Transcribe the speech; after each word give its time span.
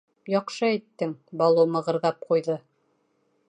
—Яҡшы 0.33 0.63
әйттең,— 0.67 1.13
Балу 1.43 1.67
мығырҙап 1.75 2.21
ҡуйҙы. 2.29 2.57